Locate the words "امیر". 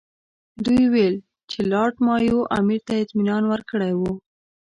2.59-2.81